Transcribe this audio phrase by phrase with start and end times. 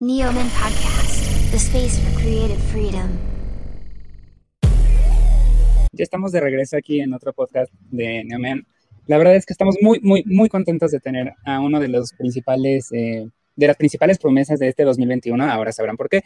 [0.00, 3.18] Neoman Podcast, the space for creative freedom.
[5.90, 8.64] Ya estamos de regreso aquí en otro podcast de Neoman.
[9.08, 12.12] La verdad es que estamos muy, muy, muy contentos de tener a uno de los
[12.12, 13.26] principales, eh,
[13.56, 15.50] de las principales promesas de este 2021.
[15.50, 16.22] Ahora sabrán por qué.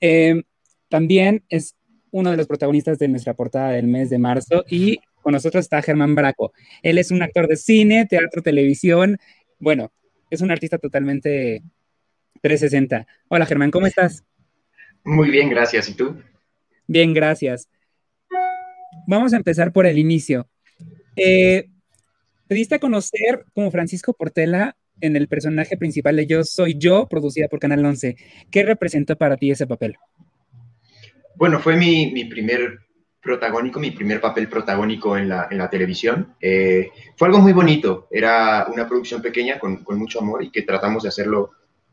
[0.00, 0.44] Eh,
[0.88, 1.74] también es
[2.12, 5.82] uno de los protagonistas de nuestra portada del mes de marzo y con nosotros está
[5.82, 6.52] Germán Braco.
[6.80, 9.18] Él es un actor de cine, teatro, televisión.
[9.58, 9.90] Bueno,
[10.30, 11.64] es un artista totalmente
[12.40, 13.06] 360.
[13.28, 14.24] Hola Germán, ¿cómo estás?
[15.04, 15.88] Muy bien, gracias.
[15.88, 16.16] ¿Y tú?
[16.86, 17.68] Bien, gracias.
[19.06, 20.48] Vamos a empezar por el inicio.
[21.16, 21.68] Eh,
[22.46, 27.06] te diste a conocer como Francisco Portela en el personaje principal de Yo Soy Yo,
[27.08, 28.16] producida por Canal 11.
[28.50, 29.96] ¿Qué representó para ti ese papel?
[31.36, 32.80] Bueno, fue mi, mi primer
[33.20, 36.34] protagónico, mi primer papel protagónico en la, en la televisión.
[36.40, 40.62] Eh, fue algo muy bonito, era una producción pequeña con, con mucho amor y que
[40.62, 41.50] tratamos de hacerlo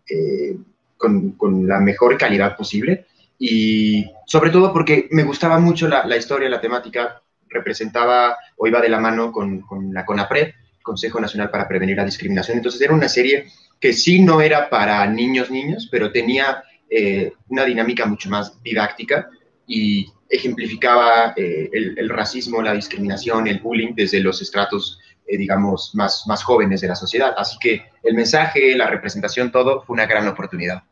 [0.09, 0.57] eh,
[0.95, 3.05] con, con, la mejor calidad posible.
[3.39, 8.82] Y sobre todo porque me gustaba mucho la, la historia, la temática, representaba o iba
[8.82, 12.57] de la mano con, con la CONAPRED, Consejo Nacional para Prevenir la Discriminación.
[12.57, 13.48] Entonces era una serie
[13.79, 19.29] que sí no era para niños, niños, pero tenía eh, una dinámica mucho más didáctica
[19.67, 25.91] y ejemplificaba eh, el, el, racismo, la discriminación, el bullying desde los estratos, eh, digamos,
[25.93, 27.33] más, más jóvenes de la sociedad.
[27.37, 30.83] Así que el mensaje, la representación, todo fue una gran oportunidad.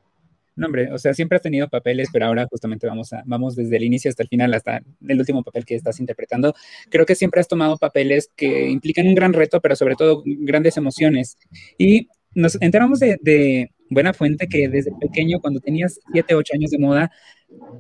[0.55, 3.75] No, hombre, o sea, siempre has tenido papeles, pero ahora justamente vamos, a, vamos desde
[3.75, 6.53] el inicio hasta el final, hasta el último papel que estás interpretando.
[6.89, 10.77] Creo que siempre has tomado papeles que implican un gran reto, pero sobre todo grandes
[10.77, 11.37] emociones.
[11.77, 16.71] Y nos enteramos de, de buena fuente que desde pequeño, cuando tenías 7, 8 años
[16.71, 17.11] de moda,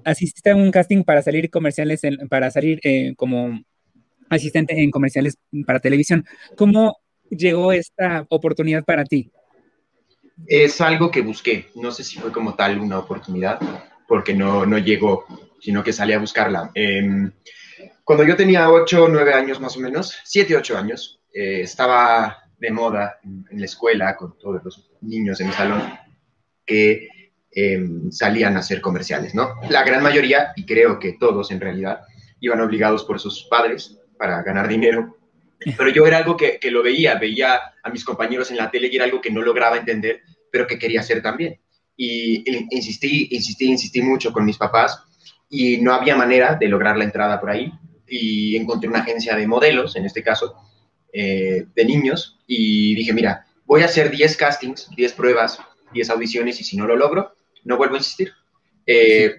[0.03, 3.61] asististe a un casting para salir comerciales, en, para salir eh, como
[4.29, 6.25] asistente en comerciales para televisión.
[6.57, 6.97] ¿Cómo
[7.29, 9.31] llegó esta oportunidad para ti?
[10.47, 11.67] Es algo que busqué.
[11.75, 13.59] No sé si fue como tal una oportunidad,
[14.07, 15.25] porque no, no llegó,
[15.59, 16.71] sino que salí a buscarla.
[16.75, 17.31] Eh,
[18.03, 22.71] cuando yo tenía 8, 9 años más o menos, 7, 8 años, eh, estaba de
[22.71, 25.81] moda en, la escuela con todos los niños en mi salón
[26.65, 27.09] que
[27.51, 27.79] eh,
[28.11, 29.59] salían a hacer comerciales, ¿no?
[29.69, 32.01] La gran mayoría, y creo que todos en realidad,
[32.39, 35.17] iban obligados por sus padres para ganar dinero.
[35.77, 38.89] Pero yo era algo que, que lo veía, veía a mis compañeros en la tele
[38.91, 40.21] y era algo que no lograba entender,
[40.51, 41.59] pero que quería hacer también.
[41.97, 42.43] Y,
[42.75, 45.01] insistí, insistí, insistí mucho con mis papás
[45.49, 47.71] y no había manera de lograr la entrada por ahí.
[48.07, 50.55] Y encontré una agencia de modelos, en este caso,
[51.11, 55.59] eh, de niños, y dije, mira, voy a hacer 10 castings, 10 pruebas,
[55.93, 57.33] 10 audiciones, y si no lo logro,
[57.63, 58.33] no vuelvo a insistir.
[58.85, 59.35] Eh,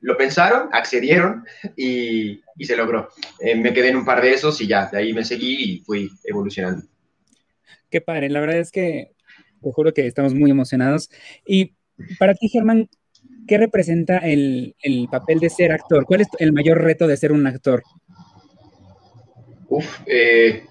[0.00, 1.44] lo pensaron, accedieron
[1.76, 3.08] y, y se logró.
[3.40, 5.78] Eh, me quedé en un par de esos y ya, de ahí me seguí y
[5.80, 6.86] fui evolucionando.
[7.90, 9.12] Qué padre, la verdad es que
[9.62, 11.10] te juro que estamos muy emocionados.
[11.44, 11.74] Y
[12.18, 12.88] para ti, Germán,
[13.46, 16.04] ¿qué representa el, el papel de ser actor?
[16.04, 17.82] ¿Cuál es el mayor reto de ser un actor?
[19.68, 20.64] Uf, eh,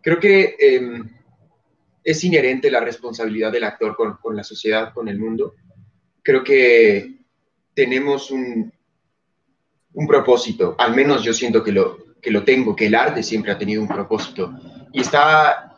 [0.00, 1.02] creo que eh,
[2.04, 5.54] es inherente la responsabilidad del actor con, con la sociedad, con el mundo
[6.24, 7.23] creo que
[7.74, 8.72] tenemos un,
[9.92, 13.52] un, propósito, al menos yo siento que lo, que lo tengo, que el arte siempre
[13.52, 14.52] ha tenido un propósito.
[14.92, 15.74] Y está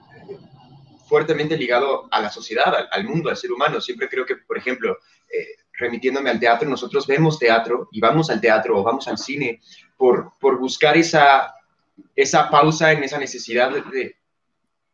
[1.08, 3.80] fuertemente ligado a la sociedad, al, al mundo, al ser humano.
[3.80, 4.98] Siempre creo que, por ejemplo,
[5.32, 9.60] eh, remitiéndome al teatro, nosotros vemos teatro y vamos al teatro o vamos al cine
[9.96, 11.54] por, por buscar esa,
[12.14, 14.16] esa pausa en esa necesidad de,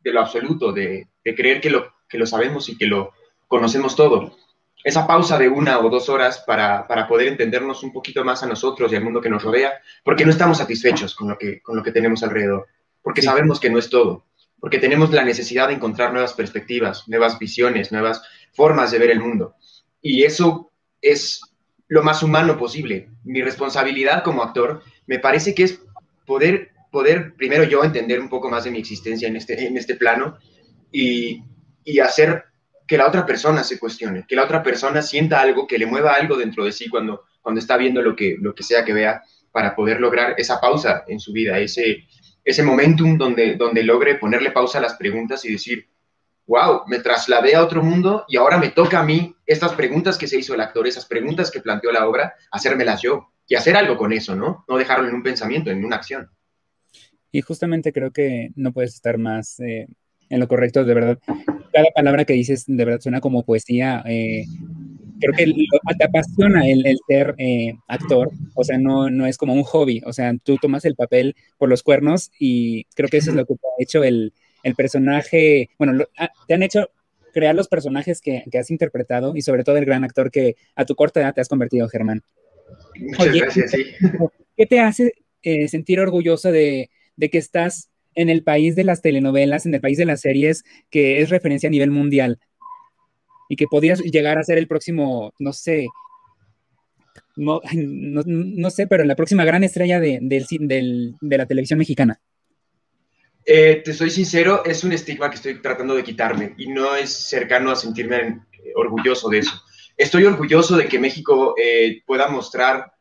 [0.01, 3.13] de, lo absoluto, de, de creer que lo, que lo sabemos y que lo
[3.49, 4.37] conocemos todo
[4.85, 8.47] esa pausa de una o dos horas para, para, poder entendernos un poquito más a
[8.47, 9.73] nosotros y al mundo que nos rodea,
[10.05, 12.67] porque no estamos satisfechos con lo que, con lo que tenemos alrededor,
[13.03, 13.27] porque sí.
[13.27, 14.27] sabemos que no es todo,
[14.61, 18.23] porque tenemos la necesidad de encontrar nuevas perspectivas, nuevas visiones, nuevas
[18.53, 19.55] formas de ver el mundo.
[20.01, 21.41] Y eso es
[21.89, 23.09] lo más humano posible.
[23.25, 25.81] Mi responsabilidad como actor me parece que es
[26.27, 29.95] poder, poder primero yo entender un poco más de mi existencia en este, en este
[29.95, 30.39] plano
[30.91, 31.43] y,
[31.85, 32.45] y hacer
[32.93, 36.13] que la otra persona se cuestione, que la otra persona sienta algo, que le mueva
[36.13, 39.23] algo dentro de sí cuando, cuando está viendo lo que, lo que sea que vea,
[39.51, 42.05] para poder lograr esa pausa en su vida, ese,
[42.45, 45.89] ese momentum donde, donde logre ponerle pausa a las preguntas y decir,
[46.47, 50.29] wow, me trasladé a otro mundo y ahora me toca a mí estas preguntas que
[50.29, 53.97] se hizo el actor, esas preguntas que planteó la obra, hacérmelas yo y hacer algo
[53.97, 54.67] con eso, ¿no?
[54.69, 56.29] No dejarlo en un pensamiento, en una acción.
[57.31, 59.89] Y justamente creo que no puedes estar más eh,
[60.33, 61.19] en lo correcto, de verdad.
[61.73, 64.03] Cada palabra que dices de verdad suena como poesía.
[64.07, 64.45] Eh,
[65.21, 65.55] creo que lo,
[65.97, 70.03] te apasiona el, el ser eh, actor, o sea, no, no es como un hobby,
[70.05, 73.47] o sea, tú tomas el papel por los cuernos y creo que eso es lo
[73.47, 74.33] que te ha hecho el,
[74.65, 76.91] el personaje, bueno, lo, ah, te han hecho
[77.33, 80.95] crear los personajes que, has interpretado y sobre todo el gran actor que a tu
[80.95, 82.23] corta edad te has convertido, Germán.
[82.97, 83.85] Muchas gracias, sí.
[84.57, 85.13] ¿Qué te hace
[85.43, 89.99] eh, sentir orgulloso de, que estás en el país de las telenovelas, en el país
[89.99, 92.39] de las series, que es referencia a nivel mundial?
[93.49, 95.87] Y que podrías llegar a ser el próximo, no sé,
[97.37, 102.21] no, no, sé, pero la próxima gran estrella de, de la televisión mexicana.
[103.45, 107.11] Eh, te soy sincero, es un estigma que estoy tratando de quitarme y no es
[107.11, 108.17] cercano a sentirme
[108.53, 109.61] eh, orgulloso de eso.
[109.97, 112.93] Estoy orgulloso de que México eh, pueda mostrar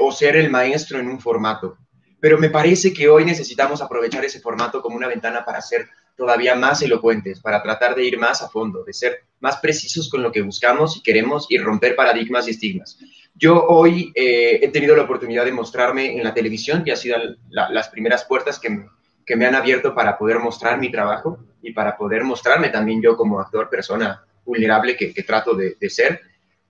[0.00, 1.78] o ser el maestro en un formato,
[2.22, 6.54] pero me parece que hoy necesitamos aprovechar ese formato como una ventana para ser todavía
[6.54, 10.30] más elocuentes, para tratar de ir más a fondo, de ser más precisos con lo
[10.30, 12.96] que buscamos y queremos y romper paradigmas y estigmas.
[13.34, 17.16] Yo hoy he tenido la oportunidad de mostrarme en la televisión y ha sido
[17.50, 18.86] las primeras puertas que me
[19.26, 23.16] que me han abierto para poder mostrar mi trabajo y para poder mostrarme también yo
[23.16, 26.20] como actor, persona vulnerable que, trato de, ser,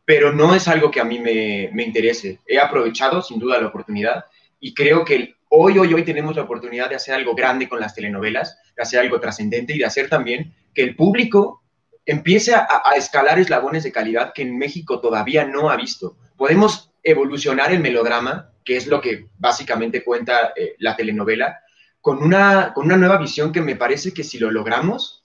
[0.04, 2.40] pero no es algo que a mí me, me, interese.
[2.46, 4.26] He aprovechado sin duda la oportunidad
[4.60, 7.94] y creo que hoy, hoy, hoy tenemos la oportunidad de hacer algo grande con las
[7.94, 11.62] telenovelas, de hacer algo trascendente y de hacer también que el público
[12.06, 16.16] empiece a, escalar eslabones de calidad que en México todavía no ha visto.
[16.36, 21.60] Podemos evolucionar el melodrama, que es lo que básicamente cuenta eh, la telenovela,
[22.00, 25.24] con una, con una nueva visión que me parece que si lo logramos,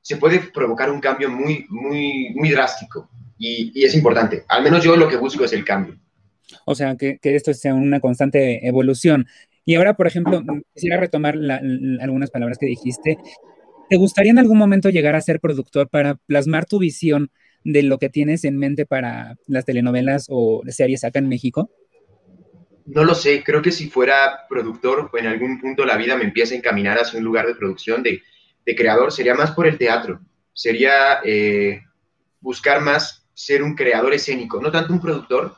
[0.00, 3.10] se puede provocar un cambio muy, muy, muy drástico.
[3.36, 4.44] Y, es importante.
[4.48, 5.98] Al menos yo lo que busco es el cambio.
[6.64, 9.26] O sea, que, esto sea una constante evolución.
[9.66, 10.42] Y ahora, por ejemplo,
[10.72, 11.36] quisiera retomar
[12.00, 13.18] algunas palabras que dijiste.
[13.90, 17.30] ¿Te gustaría en algún momento llegar a ser productor para plasmar tu visión
[17.64, 21.68] de lo que tienes en mente para las telenovelas o series acá en México?
[22.86, 26.54] No lo sé, creo que si fuera productor en algún punto la vida me empieza
[26.54, 28.22] a encaminar hacia un lugar de producción, de,
[28.76, 30.20] creador, sería más por el teatro,
[30.52, 31.82] sería eh,
[32.40, 35.56] buscar más ser un creador escénico, no tanto un productor,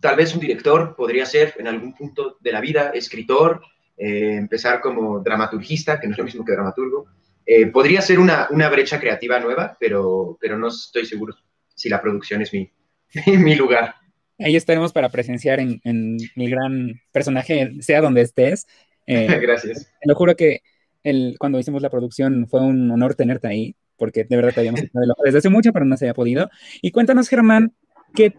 [0.00, 3.62] tal vez un director podría ser en algún punto de la vida, escritor,
[3.96, 7.06] eh, empezar como dramaturgista, que no es lo mismo que dramaturgo.
[7.44, 11.34] Eh, podría ser una, brecha creativa nueva, pero, pero no estoy seguro
[11.74, 12.70] si la producción es mi,
[13.26, 13.94] mi lugar
[14.40, 18.66] ahí estaremos para presenciar en, el gran personaje, sea donde estés.
[19.06, 19.90] Eh, Gracias.
[20.00, 20.60] Te lo juro que
[21.02, 24.82] el, cuando hicimos la producción fue un honor tenerte ahí, porque de verdad te habíamos
[25.24, 26.48] desde hace mucho, pero no se había podido.
[26.80, 27.74] Y cuéntanos, Germán,
[28.14, 28.34] ¿qué,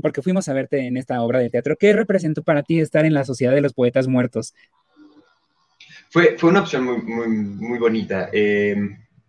[0.00, 3.14] porque fuimos a verte en esta obra de teatro, ¿qué representó para ti estar en
[3.14, 4.54] la Sociedad de los Poetas Muertos?
[6.10, 8.30] Fue, fue una opción muy, muy, muy bonita.
[8.32, 8.76] Eh,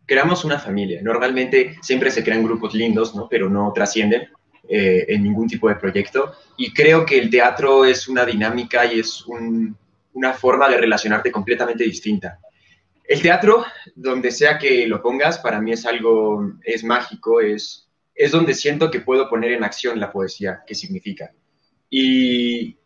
[0.06, 1.02] creamos una familia.
[1.02, 3.28] Normalmente siempre se crean grupos lindos, ¿no?
[3.30, 4.30] pero no trascienden.
[4.68, 6.34] Eh, en ningún tipo de proyecto.
[6.58, 11.84] Y creo que el teatro es una dinámica y es una forma de relacionarte completamente
[11.84, 12.40] distinta.
[13.08, 13.64] El teatro,
[13.94, 17.85] donde sea que lo pongas, para mí es algo, es mágico, es,
[18.16, 21.34] es donde siento que puedo poner en acción la poesía, que significa.
[21.90, 22.78] Y,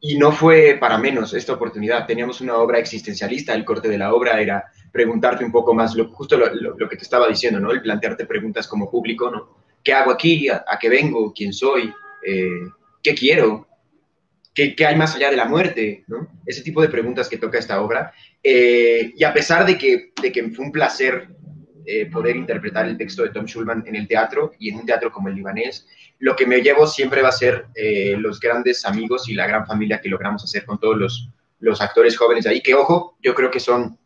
[0.00, 2.06] y no fue para menos esta oportunidad.
[2.06, 6.10] Teníamos una obra existencialista, el corte de la obra era preguntarte un poco más, lo,
[6.12, 7.70] justo lo, lo, que te estaba diciendo, ¿no?
[7.70, 9.56] El plantearte preguntas como público, ¿no?
[9.82, 10.48] ¿Qué hago aquí?
[10.48, 11.32] ¿A, qué vengo?
[11.32, 11.92] ¿Quién soy?
[12.26, 12.68] Eh,
[13.02, 13.66] ¿Qué quiero?
[14.54, 16.04] ¿Qué, ¿Qué, hay más allá de la muerte?
[16.06, 16.28] ¿no?
[16.44, 18.12] Ese tipo de preguntas que toca esta obra.
[18.42, 21.28] Eh, y a pesar de que, de que fue un placer
[21.86, 25.10] eh, poder interpretar el texto de Tom Schulman en el teatro y en un teatro
[25.10, 25.86] como el libanés,
[26.18, 27.66] lo que me llevo siempre va a ser
[28.18, 32.16] los grandes amigos y la gran familia que logramos hacer con todos los, los actores
[32.16, 33.98] jóvenes ahí, que ojo, yo creo que son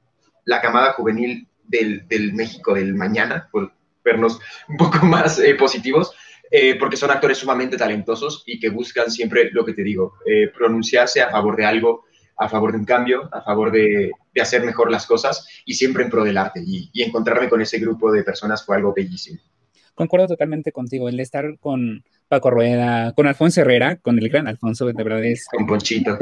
[0.44, 3.72] la camada juvenil del, del México del mañana, por,
[4.04, 6.12] vernos un poco más eh, positivos,
[6.50, 10.48] eh, porque son actores sumamente talentosos y que buscan siempre lo que te digo, eh,
[10.54, 12.04] pronunciarse a favor de algo,
[12.36, 16.04] a favor de un cambio, a favor de, de hacer mejor las cosas y siempre
[16.04, 16.60] en pro del arte.
[16.64, 19.40] Y, y, encontrarme con ese grupo de personas fue algo bellísimo.
[19.94, 24.86] Concuerdo totalmente contigo, el estar con Paco Rueda, con Alfonso Herrera, con el gran Alfonso,
[24.86, 25.46] de verdad es...
[25.46, 26.18] Con Ponchito.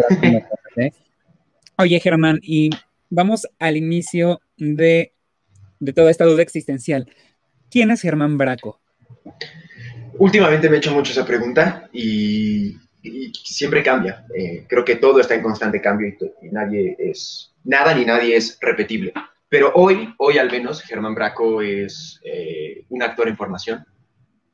[1.79, 2.69] Oye, Germán, y
[3.09, 5.15] vamos al inicio de,
[5.81, 7.11] de toda esta duda existencial.
[7.71, 8.79] ¿Quién es Germán Braco?
[10.19, 12.77] Últimamente me he hecho mucho esa pregunta y,
[13.45, 14.25] siempre cambia.
[14.35, 18.59] Eh, creo que todo está en constante cambio y, nadie es, nada ni nadie es
[18.61, 19.13] repetible.
[19.49, 23.85] Pero hoy, hoy al menos, Germán Braco es eh, un actor en formación.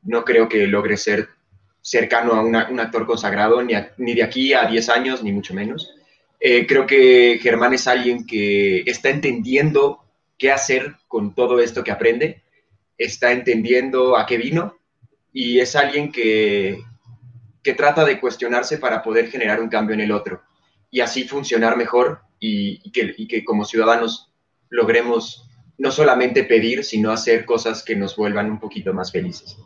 [0.03, 1.29] No creo que logre ser
[1.81, 5.93] cercano a un actor consagrado, ni, ni, de aquí a 10 años, ni mucho menos.
[6.39, 10.03] Eh, creo que Germán es alguien que está entendiendo
[10.37, 12.43] qué hacer con todo esto que aprende
[12.99, 14.77] está entendiendo a qué vino
[15.31, 16.83] y es alguien que,
[17.63, 20.41] que trata de cuestionarse para poder generar un cambio en el otro
[20.91, 24.31] y así funcionar mejor y, que, que, como ciudadanos
[24.69, 29.57] logremos no solamente pedir, sino hacer cosas que nos vuelvan un poquito más felices.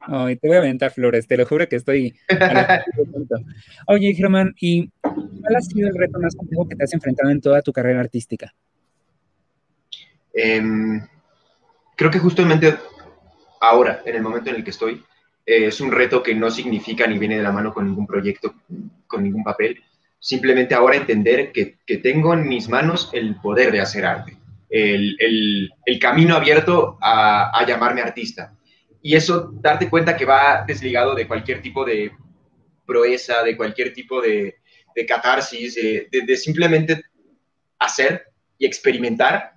[0.00, 2.14] Ay, te voy a aventar flores, te lo juro que estoy.
[3.86, 7.40] Oye, Germán, ¿y cuál ha sido el reto más complejo que te has enfrentado en
[7.40, 8.52] toda tu carrera artística?
[10.32, 11.06] Em,
[11.96, 12.76] creo que justamente
[13.60, 15.04] ahora, en el momento en el que estoy,
[15.46, 18.54] eh, es un reto que no significa ni viene de la mano con ningún proyecto,
[19.06, 19.82] con ningún papel.
[20.18, 24.36] Simplemente ahora entender que, que tengo en mis manos el poder de hacer arte,
[24.68, 28.54] el, el, el camino abierto a, a llamarme artista
[29.02, 32.12] y eso, darte cuenta que va desligado de cualquier tipo de
[32.86, 34.56] proeza, de cualquier tipo de,
[34.94, 37.04] de catarsis, de, simplemente
[37.78, 38.24] hacer
[38.58, 39.54] y experimentar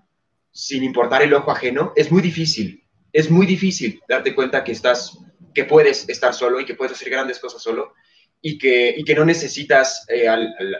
[0.51, 2.83] sin importar el ojo ajeno, es muy difícil.
[3.11, 5.19] Es muy difícil darte cuenta que estás,
[5.53, 7.93] que puedes estar solo y que puedes hacer grandes cosas solo
[8.45, 10.25] y que, y que no necesitas eh,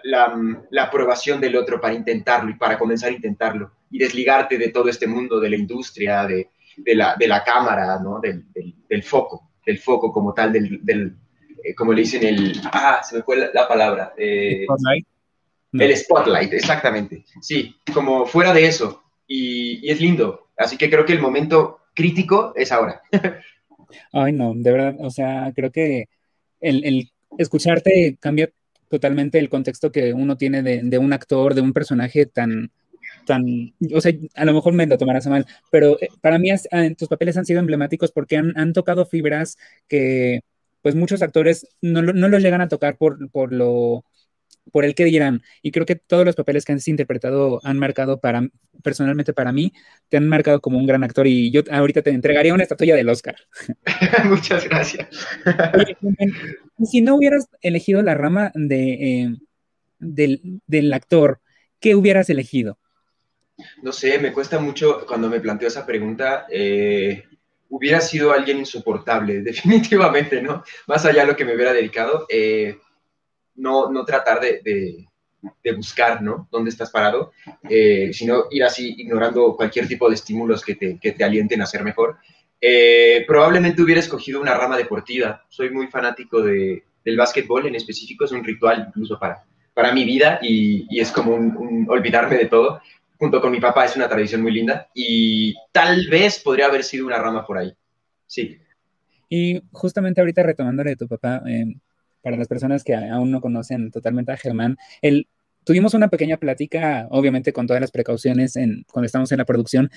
[0.04, 0.38] la,
[0.70, 4.90] la, aprobación del otro para intentarlo y para comenzar a intentarlo y desligarte de todo
[4.90, 8.20] este mundo, de la industria, de, de la, de la cámara, ¿no?
[8.20, 8.46] Del,
[8.90, 11.16] del, foco, del foco como tal, del, del
[11.64, 14.14] eh, como le dicen, el, ah, se me fue la, palabra.
[14.18, 15.08] Eh, spotlight.
[15.72, 17.24] El spotlight, exactamente.
[17.42, 19.04] Sí, como fuera de eso.
[19.26, 20.50] Y, y, es lindo.
[20.58, 23.02] Así que creo que el momento crítico es ahora.
[24.12, 26.06] Ay, no, de verdad, o sea, creo que
[26.62, 28.50] el, el escucharte cambia
[28.90, 32.72] totalmente el contexto que uno tiene de, de, un actor, de un personaje tan,
[33.26, 36.58] tan, o sea, a lo mejor me lo tomarás mal, pero eh, para mí ah,
[36.98, 39.58] tus papeles han sido emblemáticos porque han, han, tocado fibras
[39.88, 40.42] que
[40.82, 44.04] pues muchos actores no, no los llegan a tocar por, por lo
[44.72, 45.42] por el que dirán.
[45.62, 48.48] Y creo que todos los papeles que has interpretado han marcado para,
[48.84, 49.74] personalmente para mí,
[50.10, 53.10] te han marcado como un gran actor y yo ahorita te entregaría una estatuilla del
[53.10, 53.36] Oscar.
[54.26, 55.08] Muchas gracias.
[56.86, 59.36] si no hubieras elegido la rama de, eh,
[60.00, 61.42] del, del, actor,
[61.80, 62.78] ¿qué hubieras elegido?
[63.82, 66.48] No sé, me cuesta mucho cuando me planteo esa pregunta.
[66.50, 67.24] Eh,
[67.70, 70.64] hubiera sido alguien insoportable, definitivamente, ¿no?
[70.88, 72.78] Más allá de lo que me hubiera dedicado, eh,
[73.56, 76.48] no, no tratar de, de, buscar, ¿no?
[76.52, 77.32] ¿Dónde estás parado?
[77.70, 81.66] Eh, sino ir así ignorando cualquier tipo de estímulos que te, que te alienten a
[81.66, 82.18] ser mejor.
[83.28, 85.46] probablemente hubiera escogido una rama deportiva.
[85.50, 89.44] Soy muy fanático de, del básquetbol en específico, es un ritual incluso para,
[89.74, 92.82] para mi vida y, y es como un, olvidarme de todo
[93.24, 97.06] junto con mi papá es una tradición muy linda y tal vez podría haber sido
[97.06, 97.74] una rama por ahí.
[98.28, 98.58] Sí.
[99.30, 101.80] Y justamente ahorita retomándole de tu papá, em,
[102.24, 105.28] para las personas que aún no conocen totalmente a Germán, él,
[105.64, 109.92] tuvimos una pequeña plática, obviamente con todas las precauciones en, cuando estamos en la producción,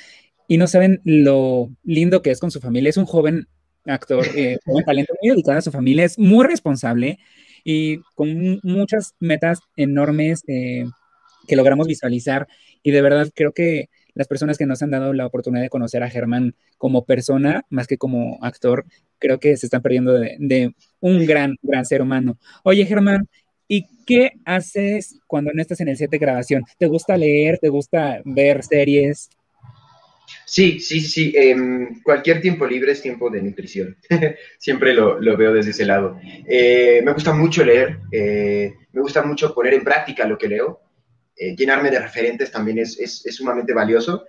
[0.49, 2.91] y no saben lo lindo que es con su familia.
[2.91, 3.49] Es un joven
[3.85, 7.19] actor, eh, un talento muy dedicado a su familia, es muy responsable
[7.65, 10.85] y con muchas metas enormes eh,
[11.49, 12.47] que logramos visualizar
[12.83, 16.03] y de verdad creo que las personas que nos han dado la oportunidad de conocer
[16.03, 18.87] a Germán como persona, más que como actor,
[19.19, 22.39] creo que se están perdiendo de, un gran, gran ser humano.
[22.65, 23.29] Oye, Germán,
[23.69, 26.65] ¿y qué haces cuando no estás en el set de grabación?
[26.79, 27.59] ¿Te gusta leer?
[27.59, 29.29] ¿Te gusta ver series?
[30.47, 31.33] Sí, sí, sí.
[31.37, 33.97] Em, cualquier tiempo libre es tiempo de nutrición.
[34.59, 36.19] Siempre lo, veo desde ese lado.
[36.49, 37.99] Eh, me gusta mucho leer.
[38.11, 40.81] Eh, me gusta mucho poner en práctica lo que leo.
[41.37, 44.25] Eh, llenarme de referentes también es, es, sumamente valioso,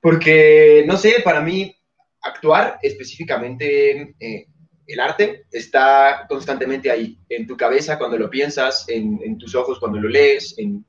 [0.00, 1.74] porque, no sé, para mí
[2.20, 4.46] actuar específicamente eh,
[4.86, 10.00] el arte está constantemente ahí, en tu cabeza cuando lo piensas, en, tus ojos cuando
[10.00, 10.84] lo lees, en,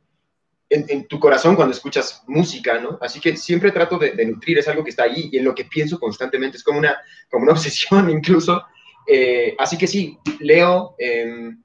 [0.70, 2.98] en, tu corazón cuando escuchas música, ¿no?
[3.00, 5.66] Así que siempre trato de, nutrir, es algo que está ahí y en lo que
[5.66, 6.98] pienso constantemente, es como una,
[7.30, 8.64] como una obsesión incluso.
[9.08, 11.64] Eh, así que sí, leo, em,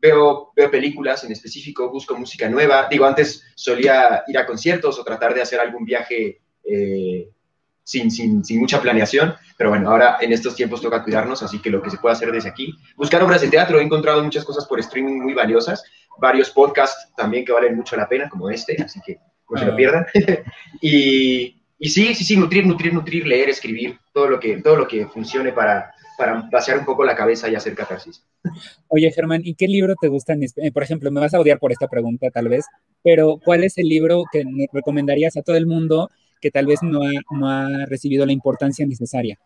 [0.00, 2.88] veo, veo películas en específico, busco música nueva.
[2.90, 7.28] Digo, antes solía ir a conciertos o tratar de hacer algún viaje eh,
[7.82, 11.70] sin, sin, sin, mucha planeación, pero bueno, ahora en estos tiempos toca cuidarnos, así que
[11.70, 14.66] lo que se puede hacer desde aquí, buscar obras de teatro, he encontrado muchas cosas
[14.66, 15.82] por streaming muy valiosas,
[16.18, 19.72] varios podcasts también que valen mucho la pena, como este, así que no se lo
[19.72, 19.76] ah.
[19.76, 20.06] pierdan.
[20.82, 24.88] y, y sí, sí, sí, nutrir, nutrir, nutrir, leer, escribir, todo lo que, todo lo
[24.88, 28.24] que funcione para, para vaciar un poco la cabeza y hacer catarsis.
[28.88, 30.34] Oye, Germán, ¿y qué libro te gusta?
[30.72, 32.66] Por ejemplo, me vas a odiar por esta pregunta tal vez,
[33.04, 37.02] pero ¿cuál es el libro que recomendarías a todo el mundo que tal vez no
[37.02, 39.38] ha, no ha recibido la importancia necesaria?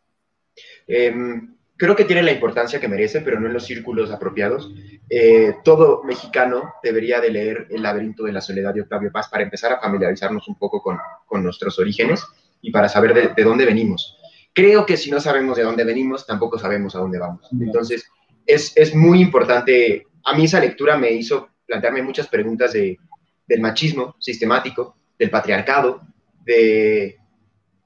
[0.86, 4.72] Em, creo que tiene la importancia que merece, pero no en los círculos apropiados.
[5.08, 9.42] Eh, todo mexicano debería de leer El laberinto de la soledad de Octavio Paz para
[9.42, 12.24] empezar a familiarizarnos un poco con, con nuestros orígenes
[12.60, 14.16] y para saber de, de dónde venimos
[14.52, 17.48] creo que si no sabemos de dónde venimos, tampoco sabemos a dónde vamos.
[17.58, 18.04] Entonces,
[18.46, 22.98] es, es muy importante, a mí esa lectura me hizo plantearme muchas preguntas de,
[23.46, 26.02] del machismo sistemático, del patriarcado,
[26.44, 27.18] de,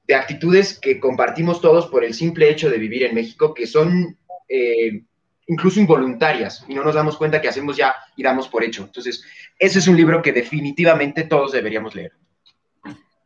[0.07, 4.17] de actitudes que compartimos todos por el simple hecho de vivir en México, que son
[4.47, 5.03] eh,
[5.47, 8.83] incluso involuntarias y no nos damos cuenta que hacemos ya y damos por hecho.
[8.83, 9.23] Entonces,
[9.59, 12.13] ese es un libro que definitivamente todos deberíamos leer.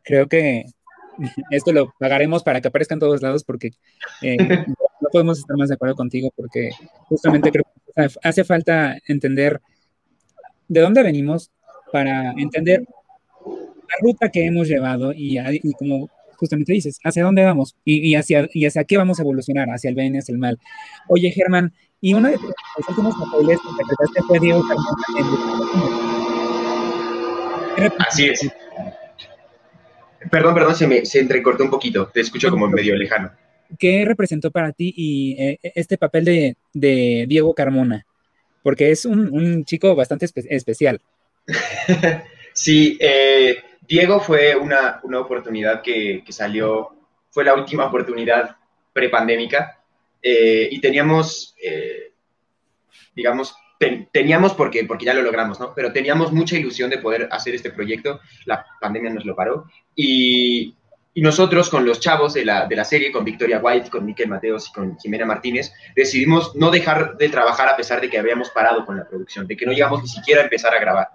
[0.03, 0.65] Creo que
[1.51, 3.71] esto lo pagaremos para que aparezca en todos lados porque
[4.21, 6.71] eh, no podemos estar más de acuerdo contigo porque
[7.09, 9.61] justamente creo que hace falta entender
[10.67, 11.51] de dónde venimos
[11.91, 12.85] para entender
[13.45, 16.09] la ruta que hemos llevado y, y como
[16.41, 19.95] justamente dices, hacia dónde vamos y, hacia, y hacia qué vamos a evolucionar, hacia el
[19.95, 20.57] bien y hacia el mal.
[21.07, 21.71] Oye, Germán,
[22.01, 24.63] y uno de los últimos papeles que interpretaste fue Diego
[27.77, 28.49] en Así es.
[30.31, 33.31] Perdón, perdón, se me se entrecortó un poquito, te escucho como medio lejano.
[33.77, 38.07] ¿Qué representó para ti y, eh, este papel de, de, Diego Carmona?
[38.63, 41.01] Porque es un, un chico bastante especial.
[42.53, 46.95] sí, eh, Diego fue una, una oportunidad que, que, salió,
[47.29, 48.55] fue la última oportunidad
[48.93, 49.79] prepandémica
[50.21, 52.13] eh, y teníamos, eh,
[53.15, 53.55] digamos,
[54.11, 55.73] teníamos porque, porque ya lo logramos, ¿no?
[55.73, 60.75] Pero teníamos mucha ilusión de poder hacer este proyecto, la pandemia nos lo paró y,
[61.13, 64.29] y nosotros con los chavos de la, de la, serie, con Victoria White, con Miquel
[64.29, 68.49] Mateos y con Jimena Martínez, decidimos no dejar de trabajar a pesar de que habíamos
[68.51, 71.09] parado con la producción, de que no llegamos ni siquiera a empezar a grabar.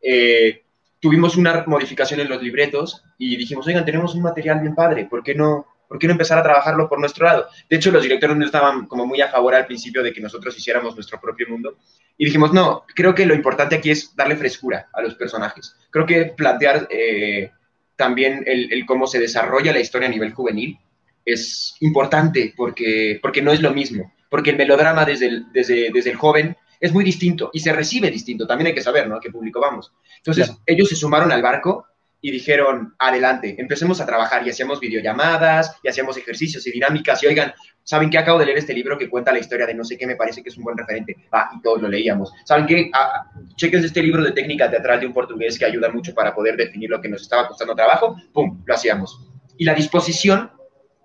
[0.00, 0.62] Eh,
[1.02, 5.24] tuvimos una modificación en los libretos y dijimos, oigan, tenemos un material bien padre, ¿por
[5.24, 7.48] qué no, por qué no empezar a trabajarlo por nuestro lado?
[7.68, 10.56] De hecho, los directores no estaban como muy a favor al principio de que nosotros
[10.56, 11.76] hiciéramos nuestro propio mundo
[12.16, 15.74] y dijimos, no, creo que lo importante aquí es darle frescura a los personajes.
[15.90, 17.50] Creo que plantear eh,
[17.96, 20.78] también el, cómo se desarrolla la historia a nivel juvenil
[21.24, 26.16] es importante porque, porque no es lo mismo, porque el melodrama desde desde, desde el
[26.16, 28.44] joven es muy distinto y se recibe distinto.
[28.44, 29.16] También hay que saber, ¿no?
[29.16, 29.92] A qué público vamos.
[30.16, 31.86] Entonces, ellos se sumaron al barco
[32.20, 37.28] y dijeron, adelante, empecemos a trabajar y hacíamos videollamadas y hacíamos ejercicios y dinámicas y
[37.28, 37.52] oigan,
[37.84, 38.18] ¿saben qué?
[38.18, 40.42] Acabo de leer este libro que cuenta la historia de no sé qué, me parece
[40.42, 41.16] que es un buen referente.
[41.30, 42.32] Ah, y todos lo leíamos.
[42.44, 42.90] ¿Saben qué?
[42.92, 46.56] Ah, chequen este libro de técnica teatral de un portugués que ayuda mucho para poder
[46.56, 48.16] definir lo que nos estaba costando trabajo.
[48.32, 48.60] ¡Pum!
[48.66, 49.20] Lo hacíamos.
[49.56, 50.50] Y la disposición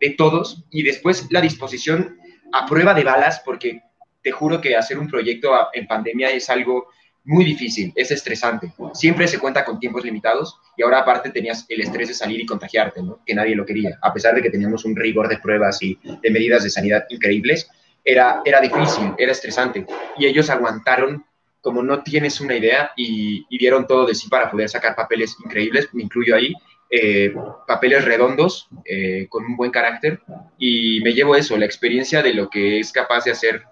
[0.01, 2.17] de todos y después la disposición
[2.51, 3.83] a prueba de balas, porque
[4.27, 6.89] te juro que hacer un proyecto en pandemia es algo
[7.23, 8.73] muy difícil, es estresante.
[8.93, 12.45] Siempre se cuenta con tiempos limitados y ahora aparte tenías el estrés de salir y
[12.45, 13.21] contagiarte, ¿no?
[13.25, 13.97] que nadie lo quería.
[14.01, 17.69] A pesar de que teníamos un rigor de pruebas y de medidas de sanidad increíbles,
[18.03, 19.85] era, era difícil, era estresante.
[20.17, 21.23] Y ellos aguantaron
[21.61, 25.87] como no tienes una idea y, dieron todo de sí para poder sacar papeles increíbles,
[25.93, 26.53] me incluyo ahí,
[26.89, 27.33] eh,
[27.65, 30.19] papeles redondos, eh, con un buen carácter,
[30.57, 33.63] y me llevo eso, la experiencia de lo que es capaz de hacer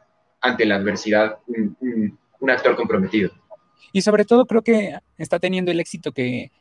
[0.45, 2.17] ante la adversidad un,
[2.49, 3.31] actor comprometido.
[3.91, 6.51] Y sobre todo creo que está teniendo el éxito que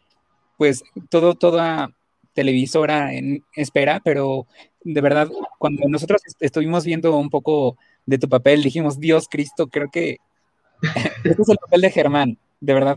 [0.57, 1.91] pues todo, toda
[2.33, 4.47] televisora en, espera, pero
[4.83, 9.91] de verdad, cuando nosotros estuvimos viendo un poco de tu papel, dijimos, Dios Cristo, creo
[9.91, 10.19] que
[11.25, 12.97] este es el papel de Germán, de verdad.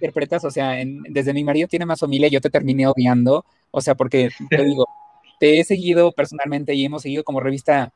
[0.00, 0.76] interpretas, o sea,
[1.08, 4.30] desde mi marido tiene más familia, yo te terminé odiando, o sea, porque
[5.38, 7.92] te he seguido personalmente y hemos seguido como revista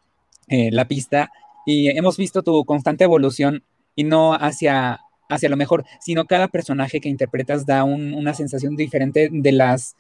[0.49, 1.31] eh, La Pista,
[1.67, 7.01] y hemos visto tu constante evolución y no hacia, hacia lo mejor, sino cada personaje
[7.01, 9.97] que interpretas da una sensación diferente de las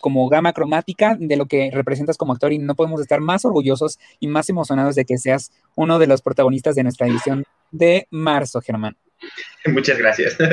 [0.00, 3.98] como gama cromática de lo que representas como actor y no podemos estar más orgullosos
[4.20, 8.60] y más emocionados de que seas uno de los protagonistas de nuestra edición de marzo,
[8.60, 8.96] Germán.
[9.66, 10.36] Muchas gracias.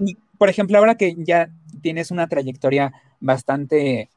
[0.00, 1.50] Y, por ejemplo, ahora que ya
[1.82, 4.08] tienes una trayectoria bastante,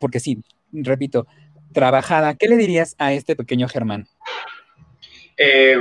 [0.00, 0.42] porque sí,
[0.72, 1.26] repito,
[1.72, 4.08] trabajada, ¿qué le dirías a este pequeño Germán?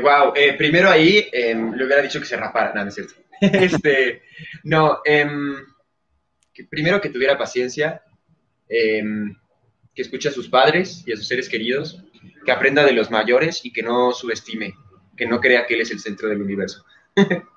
[0.02, 2.96] Wow, eh, eh, primero ahí em, le hubiera dicho que se rapara, no, no es
[2.96, 3.14] cierto.
[3.42, 4.22] este,
[4.64, 5.56] no, em,
[6.70, 8.02] primero que tuviera paciencia,
[8.70, 9.36] em,
[9.94, 12.04] que escuche a sus padres y a sus seres queridos,
[12.46, 14.74] que aprenda de los mayores y que no subestime,
[15.16, 16.84] que no crea que él es el centro del universo.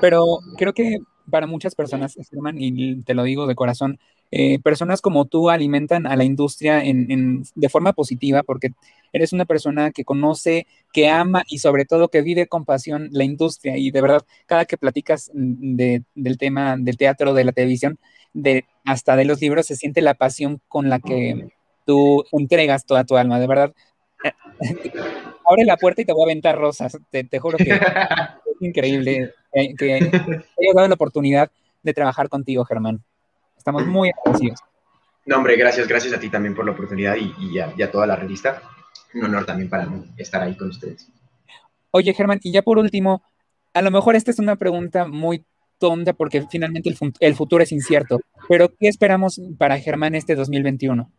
[0.00, 0.98] Pero creo que
[1.30, 2.16] para muchas personas,
[2.56, 3.98] y te lo digo de corazón,
[4.34, 8.70] eh, personas como tú alimentan a la industria en, de forma positiva porque
[9.12, 13.24] eres una persona que conoce, que ama y sobre todo que vive con pasión la
[13.24, 13.76] industria.
[13.76, 17.98] Y de verdad, cada que platicas del tema del teatro, de la televisión,
[18.32, 21.48] de, hasta de los libros, se siente la pasión con la que
[21.84, 23.38] tú entregas toda tu alma.
[23.38, 23.74] De verdad,
[25.46, 26.96] abre la puerta y te voy a aventar rosas.
[27.10, 27.80] Te, juro que es
[28.60, 31.50] increíble que, que hayas dado la oportunidad
[31.82, 33.04] de trabajar contigo, Germán.
[33.56, 34.60] Estamos muy agradecidos.
[35.24, 38.62] No, hombre, gracias, gracias a ti también por la oportunidad y, a, toda la revista.
[39.14, 41.08] Un honor también para mí estar ahí con ustedes.
[41.90, 43.22] Oye, Germán, y ya por último,
[43.74, 45.44] a lo mejor esta es una pregunta muy
[45.78, 48.20] tonta porque finalmente el, futuro es incierto.
[48.48, 51.10] Pero, ¿qué esperamos para Germán este 2021?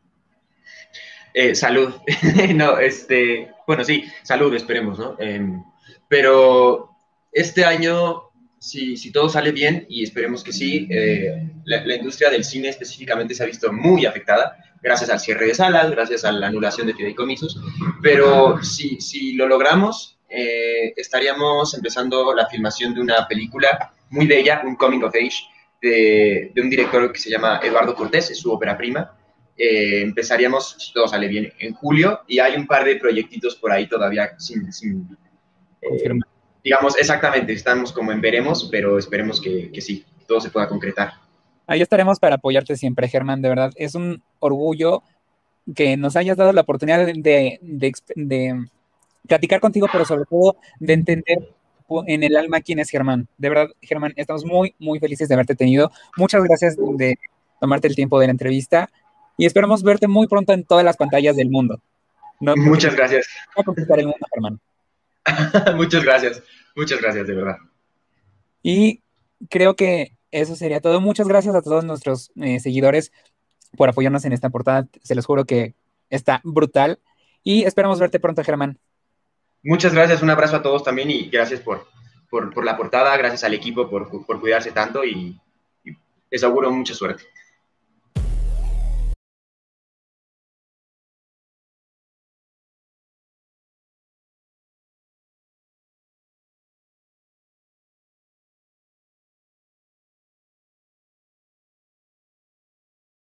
[1.34, 1.94] Eh, salud.
[2.56, 5.16] no, este, bueno, sí, salud, esperemos, ¿no?
[5.20, 5.64] Em,
[6.08, 6.90] pero
[7.32, 8.24] este año,
[8.64, 13.36] si, si, todo sale bien, y esperemos que sí, eh, la, industria del cine específicamente
[13.36, 16.94] se ha visto muy afectada, gracias al cierre de salas, gracias a la anulación de
[16.94, 17.60] fideicomisos,
[18.02, 24.62] pero si, si lo logramos, eh, estaríamos empezando la filmación de una película muy bella,
[24.64, 25.44] un coming of age,
[25.82, 29.14] de, de un director que se llama Eduardo Cortés, es su ópera prima,
[29.58, 33.74] eh, empezaríamos, si todo sale bien, en julio y hay un par de proyectitos por
[33.74, 34.72] ahí todavía sin...
[34.72, 35.18] sin
[35.82, 36.20] eh,
[36.64, 41.14] digamos, exactamente, estamos como en veremos, pero esperemos que, que sí, todo se pueda concretar.
[41.68, 43.72] Ahí estaremos para apoyarte siempre, Germán, de verdad.
[43.76, 45.04] Es un orgullo
[45.76, 47.14] que nos hayas dado la oportunidad de,
[47.62, 48.66] de, de,
[49.28, 51.50] platicar contigo, pero sobre todo de entender
[52.08, 53.28] en el alma quién es Germán.
[53.38, 55.92] De verdad, Germán, estamos muy, muy felices de haberte tenido.
[56.18, 57.18] Muchas gracias de
[57.60, 58.90] tomarte el tiempo de la entrevista
[59.38, 61.80] y esperamos verte muy pronto en todas las pantallas del mundo.
[62.40, 63.28] Muchas gracias.
[63.56, 64.60] A conquistar el mundo, Germán.
[65.76, 66.44] muchas gracias,
[66.76, 67.58] muchas gracias, de verdad.
[68.62, 69.02] Y
[69.50, 71.02] creo que eso sería todo.
[71.02, 73.12] Muchas gracias a todos nuestros eh, seguidores
[73.78, 74.88] por apoyarnos en esta portada.
[75.04, 75.76] Se los juro que
[76.10, 77.00] está brutal.
[77.44, 78.80] Y esperamos verte pronto, Germán.
[79.64, 81.88] Muchas gracias, un abrazo a todos también y gracias por,
[82.30, 85.40] por, la portada, gracias al equipo por, por cuidarse tanto y
[86.30, 87.24] les auguro mucha suerte.